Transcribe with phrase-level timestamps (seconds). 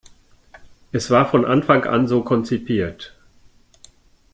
[0.91, 3.15] Es war von Anfang an so konzipiert.